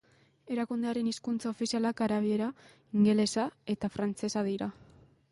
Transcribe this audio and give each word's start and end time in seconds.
Erakundearen 0.53 1.09
hizkuntza 1.09 1.49
ofizialak 1.55 2.01
arabiera, 2.05 2.47
ingelesa 3.01 3.45
eta 3.75 3.91
frantsesa 3.97 4.43
dira. 4.49 4.71